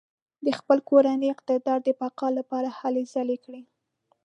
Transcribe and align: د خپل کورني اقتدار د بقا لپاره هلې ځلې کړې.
د 0.45 0.47
خپل 0.59 0.77
کورني 0.89 1.27
اقتدار 1.35 1.79
د 1.83 1.89
بقا 1.99 2.27
لپاره 2.37 2.69
هلې 2.79 3.03
ځلې 3.13 3.37
کړې. 3.45 3.61